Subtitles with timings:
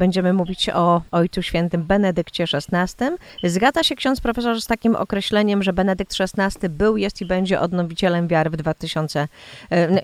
[0.00, 3.04] będziemy mówić o Ojcu Świętym Benedykcie XVI.
[3.42, 8.28] Zgadza się ksiądz profesor z takim określeniem, że Benedykt XVI był, jest i będzie odnowicielem
[8.28, 9.28] wiary w 2000,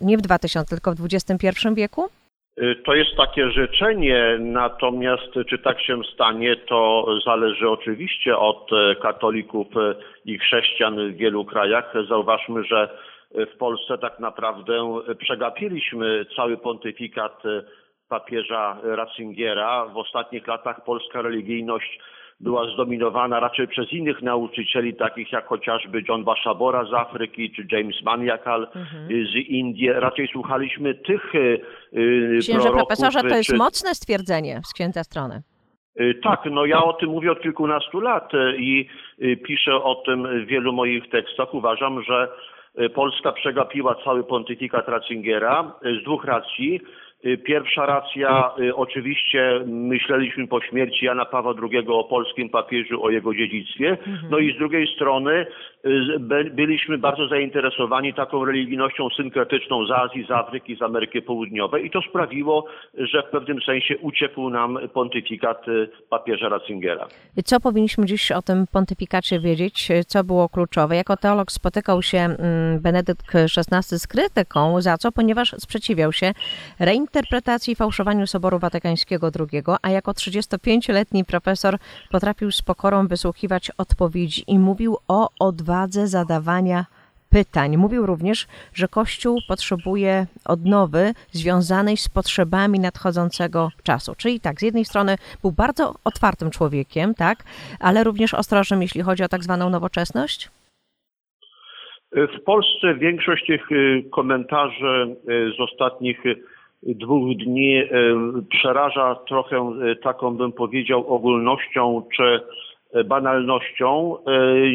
[0.02, 2.02] nie w 2000, tylko w XXI wieku?
[2.62, 8.94] Y, to jest takie życzenie, natomiast czy tak się stanie, to zależy oczywiście od e,
[8.94, 9.94] katolików e,
[10.24, 11.92] i chrześcijan w wielu krajach.
[12.08, 12.88] Zauważmy, że
[13.34, 17.62] w Polsce tak naprawdę przegapiliśmy cały pontyfikat e,
[18.08, 19.86] papieża Ratzingiera.
[19.86, 21.98] W ostatnich latach polska religijność
[22.40, 28.02] była zdominowana raczej przez innych nauczycieli, takich jak chociażby John Bashabora z Afryki, czy James
[28.02, 29.08] Maniakal mhm.
[29.08, 29.92] z Indii.
[29.92, 31.34] Raczej słuchaliśmy tych
[31.92, 33.56] yy, Księże profesorze, to jest czy...
[33.56, 35.42] mocne stwierdzenie z księdza strony.
[36.00, 38.88] Y, tak, no ja o tym mówię od kilkunastu lat y, i
[39.44, 41.54] piszę o tym w wielu moich tekstach.
[41.54, 42.28] Uważam, że
[42.94, 46.80] Polska przegapiła cały pontyfikat Ratzingiera z dwóch racji.
[47.24, 53.10] Y, pierwsza racja, y, oczywiście myśleliśmy po śmierci Jana Pawła II o polskim papieżu, o
[53.10, 53.90] jego dziedzictwie.
[53.90, 54.18] Mhm.
[54.30, 55.46] No i z drugiej strony
[55.86, 61.90] y, byliśmy bardzo zainteresowani taką religijnością synkretyczną z Azji, z Afryki, z Ameryki Południowej i
[61.90, 65.66] to sprawiło, że w pewnym sensie uciekł nam pontyfikat
[66.10, 67.06] papieża Ratzingera.
[67.44, 69.88] Co powinniśmy dziś o tym pontyfikacie wiedzieć?
[70.06, 70.96] Co było kluczowe?
[70.96, 75.12] Jako teolog spotykał się mm, Benedykt XVI z krytyką, za co?
[75.12, 76.32] Ponieważ sprzeciwiał się
[76.80, 81.78] reinterpretacji interpretacji i fałszowaniu Soboru Watykańskiego II, a jako 35-letni profesor
[82.10, 86.84] potrafił z pokorą wysłuchiwać odpowiedzi i mówił o odwadze zadawania
[87.30, 87.76] pytań.
[87.76, 94.14] Mówił również, że Kościół potrzebuje odnowy związanej z potrzebami nadchodzącego czasu.
[94.16, 97.38] Czyli tak, z jednej strony był bardzo otwartym człowiekiem, tak,
[97.80, 100.50] ale również ostrożnym, jeśli chodzi o tak zwaną nowoczesność?
[102.12, 106.18] W Polsce większość tych y, komentarzy y, z ostatnich
[106.82, 107.88] dwóch dni e,
[108.50, 112.40] przeraża trochę e, taką bym powiedział ogólnością czy
[112.92, 114.16] e, banalnością.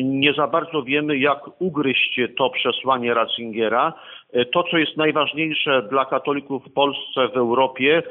[0.03, 3.93] Nie za bardzo wiemy, jak ugryźć to przesłanie Ratzingera.
[4.53, 8.03] To, co jest najważniejsze dla katolików w Polsce, w Europie,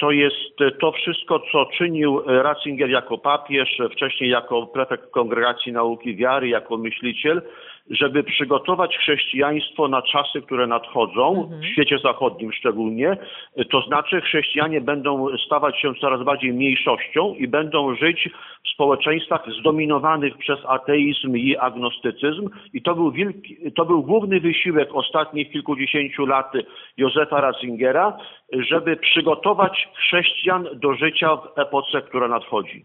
[0.00, 6.48] to jest to wszystko, co czynił Ratzinger jako papież, wcześniej jako prefekt Kongregacji Nauki Wiary,
[6.48, 7.42] jako myśliciel,
[7.90, 11.62] żeby przygotować chrześcijaństwo na czasy, które nadchodzą, mhm.
[11.62, 13.16] w świecie zachodnim szczególnie,
[13.70, 18.30] to znaczy chrześcijanie będą stawać się coraz bardziej mniejszością i będą żyć
[18.64, 22.48] w społeczeństwach zdominowanych przez ateizm i agnostycyzm.
[22.72, 26.52] I to był, wielki, to był główny wysiłek ostatnich kilkudziesięciu lat
[26.96, 28.16] Józefa Ratzingera,
[28.52, 32.84] żeby przygotować chrześcijan do życia w epoce, która nadchodzi.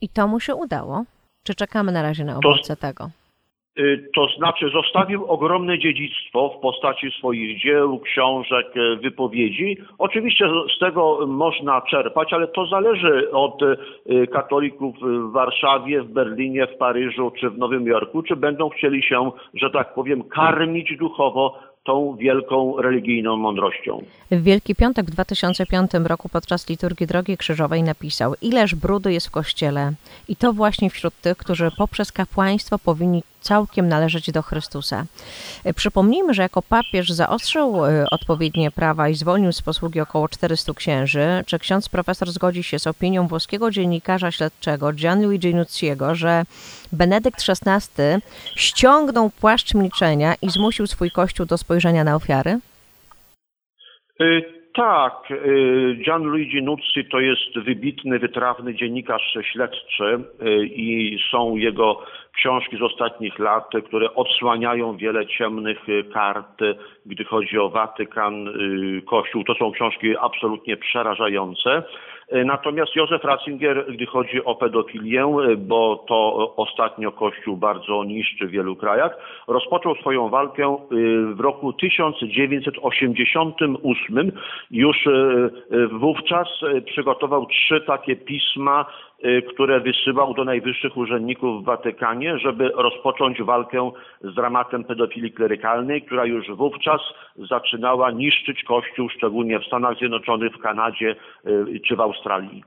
[0.00, 1.04] I to mu się udało?
[1.44, 2.80] Czy czekamy na razie na owoce to...
[2.80, 3.23] tego?
[3.78, 9.76] Y, to znaczy zostawił ogromne dziedzictwo w postaci swoich dzieł, książek, y, wypowiedzi.
[9.98, 10.44] Oczywiście
[10.76, 16.76] z tego można czerpać, ale to zależy od y, katolików w Warszawie, w Berlinie, w
[16.76, 22.16] Paryżu czy w Nowym Jorku, czy będą chcieli się, że tak powiem, karmić duchowo tą
[22.16, 24.02] wielką religijną mądrością.
[24.30, 29.30] W Wielki Piątek w 2005 roku podczas liturgii Drogi Krzyżowej napisał: Ileż brudu jest w
[29.30, 29.92] kościele,
[30.28, 35.04] i to właśnie wśród tych, którzy poprzez kapłaństwo powinni całkiem należeć do Chrystusa.
[35.76, 41.26] Przypomnijmy, że jako papież zaostrzył e, odpowiednie prawa i zwolnił z posługi około 400 księży.
[41.46, 46.42] Czy ksiądz profesor zgodzi się z opinią włoskiego dziennikarza śledczego Gianluigi Nucciego, że
[46.92, 48.04] Benedykt XVI
[48.56, 52.58] ściągnął płaszcz milczenia i zmusił swój kościół do spojrzenia na ofiary?
[54.20, 55.28] Y tak,
[56.04, 60.18] Gianluigi Nuzzi to jest wybitny, wytrawny dziennikarz śledczy
[60.64, 62.02] i są jego
[62.36, 66.60] książki z ostatnich lat, które odsłaniają wiele ciemnych y, kart,
[67.06, 68.48] gdy chodzi o Watykan,
[69.06, 69.44] Kościół.
[69.44, 71.82] To są książki absolutnie przerażające.
[72.32, 78.76] Natomiast Józef Ratzinger, gdy chodzi o pedofilię, bo to ostatnio Kościół bardzo niszczy w wielu
[78.76, 79.16] krajach,
[79.48, 80.76] rozpoczął swoją walkę
[81.34, 84.32] w roku 1988.
[84.70, 85.08] Już
[85.92, 86.48] wówczas
[86.86, 89.13] przygotował trzy takie pisma Y,
[89.52, 93.90] które wysyłał do najwyższych urzędników w Watykanie, żeby rozpocząć walkę
[94.20, 97.00] z dramatem pedofilii klerykalnej, która już wówczas
[97.50, 101.16] zaczynała niszczyć Kościół, szczególnie w Stanach Zjednoczonych, w Kanadzie
[101.46, 102.64] y, czy w Australii.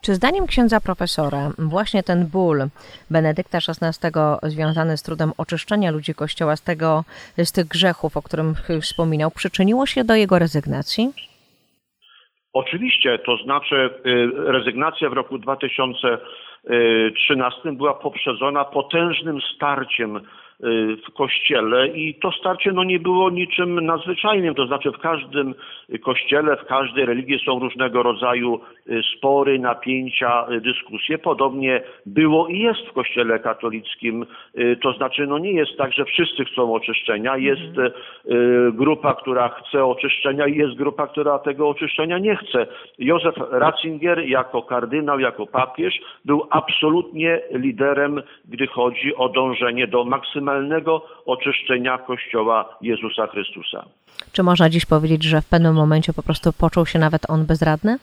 [0.00, 2.62] Czy zdaniem księdza profesora właśnie ten ból
[3.10, 4.10] Benedykta XVI
[4.42, 7.04] związany z trudem oczyszczenia ludzi Kościoła z, tego,
[7.38, 11.12] z tych grzechów, o którym wspominał, przyczyniło się do jego rezygnacji?
[12.52, 20.20] Oczywiście, to znaczy y, rezygnacja w roku 2013 była poprzedzona potężnym starciem y,
[21.08, 25.54] w kościele i to starcie no, nie było niczym nadzwyczajnym, to znaczy w każdym
[26.02, 28.60] kościele, w każdej religii są różnego rodzaju
[29.16, 31.18] spory, napięcia, dyskusje.
[31.18, 34.26] Podobnie było i jest w Kościele katolickim.
[34.82, 37.36] To znaczy, no nie jest tak, że wszyscy chcą oczyszczenia.
[37.36, 37.72] Jest
[38.72, 42.66] grupa, która chce oczyszczenia i jest grupa, która tego oczyszczenia nie chce.
[42.98, 50.49] Józef Ratzinger jako kardynał, jako papież był absolutnie liderem, gdy chodzi o dążenie do maksymalnego
[51.26, 53.84] oczyszczenia Kościoła Jezusa Chrystusa.
[54.32, 57.98] Czy można dziś powiedzieć, że w pewnym momencie po prostu poczuł się nawet on bezradny?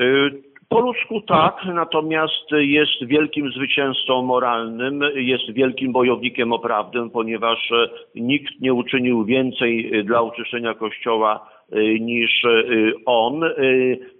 [0.00, 0.30] Y,
[0.68, 7.72] po ludzku tak, natomiast jest wielkim zwycięzcą moralnym, jest wielkim bojownikiem o prawdę, ponieważ
[8.14, 13.40] nikt nie uczynił więcej dla oczyszczenia Kościoła y, niż y, on.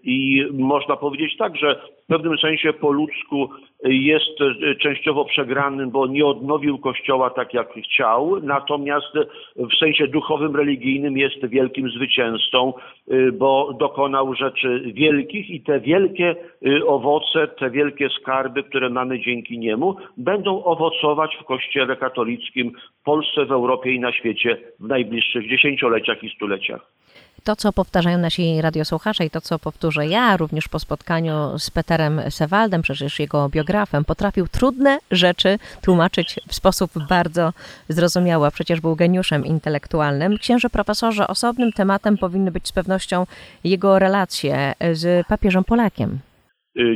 [0.04, 3.48] I można powiedzieć tak, że w pewnym sensie po ludzku
[3.84, 4.38] jest
[4.80, 9.12] częściowo przegranym, bo nie odnowił kościoła tak jak chciał, natomiast
[9.56, 12.72] w sensie duchowym, religijnym jest wielkim zwycięzcą,
[13.32, 16.36] bo dokonał rzeczy wielkich i te wielkie
[16.66, 23.04] e, owoce, te wielkie skarby, które mamy dzięki niemu, będą owocować w kościele katolickim w
[23.04, 26.96] Polsce, w Europie i na świecie w najbliższych dziesięcioleciach i stuleciach.
[27.46, 31.95] To, co powtarzają nasi radiosłuchacze i to, co powtórzę ja również po spotkaniu z Peterem
[32.28, 37.50] Sewaldem, przecież jego biografem, potrafił trudne rzeczy tłumaczyć w sposób bardzo
[37.88, 40.38] zrozumiały, a przecież był geniuszem intelektualnym.
[40.38, 43.24] Księże profesorze, osobnym tematem powinny być z pewnością
[43.64, 46.18] jego relacje z papieżem Polakiem.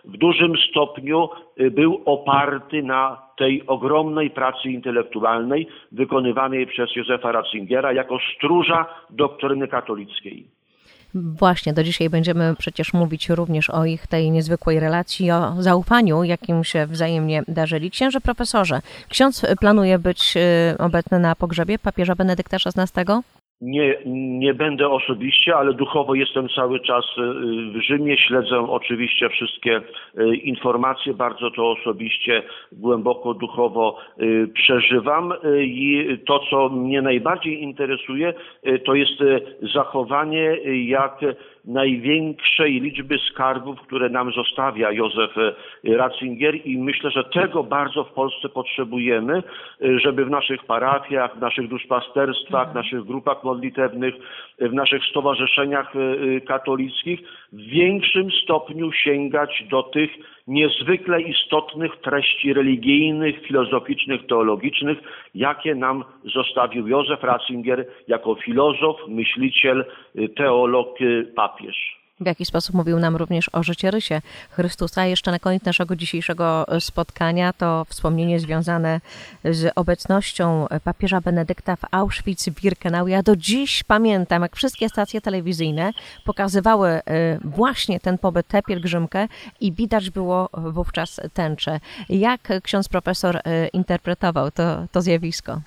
[0.05, 1.29] w dużym stopniu
[1.59, 9.67] y, był oparty na tej ogromnej pracy intelektualnej wykonywanej przez Józefa Ratzingera jako stróża doktryny
[9.67, 10.47] katolickiej.
[11.15, 16.63] Właśnie, do dzisiaj będziemy przecież mówić również o ich tej niezwykłej relacji, o zaufaniu, jakim
[16.63, 17.91] się wzajemnie darzyli.
[17.91, 23.05] Księże profesorze, ksiądz planuje być y, obecny na pogrzebie papieża Benedykta XVI?
[23.65, 23.97] Nie,
[24.39, 27.21] nie będę osobiście, ale duchowo jestem cały czas y,
[27.71, 28.17] w Rzymie.
[28.17, 29.81] Śledzę oczywiście wszystkie
[30.17, 35.33] y, informacje, bardzo to osobiście, głęboko duchowo y, przeżywam.
[35.59, 38.33] I to, co mnie najbardziej interesuje,
[38.85, 39.23] to jest
[39.73, 41.19] zachowanie, jak
[41.67, 45.31] największej liczby skarbów, które nam zostawia Józef
[45.83, 49.43] Ratzinger i myślę, że tego bardzo w Polsce potrzebujemy,
[49.81, 54.15] żeby w naszych parafiach, w naszych duszpasterstwach, w naszych grupach modlitewnych,
[54.59, 55.93] w naszych stowarzyszeniach
[56.47, 57.19] katolickich
[57.53, 60.11] w większym stopniu sięgać do tych
[60.47, 64.97] niezwykle istotnych treści religijnych, filozoficznych, teologicznych,
[65.35, 69.85] jakie nam zostawił Józef Ratzinger jako filozof, myśliciel,
[70.35, 70.97] teolog,
[71.35, 75.05] papież w jaki sposób mówił nam również o życiorysie Chrystusa.
[75.05, 79.01] Jeszcze na koniec naszego dzisiejszego spotkania to wspomnienie związane
[79.43, 83.07] z obecnością papieża Benedykta w Auschwitz-Birkenau.
[83.07, 85.91] Ja do dziś pamiętam, jak wszystkie stacje telewizyjne
[86.25, 87.01] pokazywały y,
[87.43, 89.27] właśnie ten pobyt, tę pielgrzymkę
[89.61, 91.79] i widać było wówczas tęczę.
[92.09, 93.41] Jak ksiądz profesor y,
[93.73, 95.61] interpretował to, to zjawisko?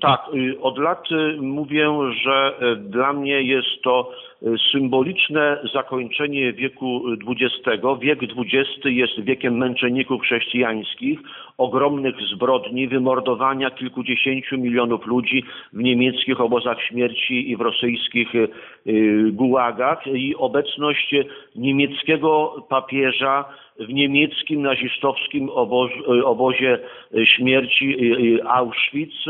[0.00, 1.04] Tak, y, od lat
[1.40, 1.88] mówię,
[2.24, 4.10] że dla mnie jest to
[4.72, 7.82] symboliczne zakończenie wieku XX.
[8.00, 11.20] Wiek XX jest wiekiem męczenników chrześcijańskich,
[11.58, 18.48] ogromnych zbrodni, wymordowania kilkudziesięciu milionów ludzi w niemieckich obozach śmierci i w rosyjskich y,
[19.32, 21.14] gułagach i obecność
[21.56, 23.44] niemieckiego papieża
[23.78, 26.78] w niemieckim nazistowskim y, obozie
[27.24, 29.24] śmierci y, Auschwitz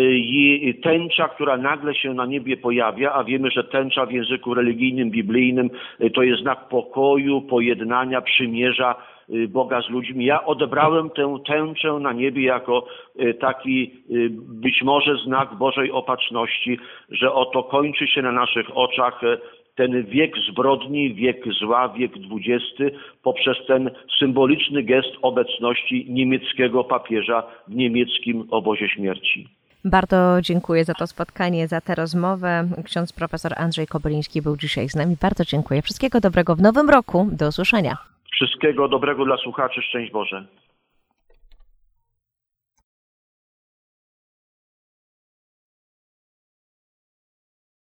[0.00, 5.10] i tęcza, która nagle się na niebie pojawia, a wiemy, że tęcza w języku religijnym,
[5.10, 5.70] biblijnym
[6.14, 8.94] to jest znak pokoju, pojednania, przymierza
[9.30, 10.24] Y, Boga z ludźmi.
[10.24, 12.86] Ja odebrałem tę tęczę na niebie jako
[13.20, 14.30] y, taki y,
[14.62, 16.78] być może znak Bożej opatrzności,
[17.10, 19.20] że oto kończy się na naszych oczach
[19.74, 27.74] ten wiek zbrodni, wiek zła, wiek XX poprzez ten symboliczny gest obecności niemieckiego papieża w
[27.74, 29.48] niemieckim obozie śmierci.
[29.90, 32.68] Bardzo dziękuję za to spotkanie, za tę rozmowę.
[32.84, 35.16] Ksiądz profesor Andrzej Kobyliński był dzisiaj z nami.
[35.22, 35.82] Bardzo dziękuję.
[35.82, 37.28] Wszystkiego dobrego w nowym roku.
[37.32, 37.96] Do usłyszenia.
[38.32, 39.82] Wszystkiego dobrego dla słuchaczy.
[39.82, 40.46] Szczęść Boże.